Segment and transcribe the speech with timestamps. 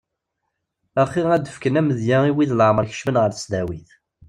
[1.01, 3.89] Axi ad d-ffken amedya i wid leɛmer kecmen ɣer tesdawit.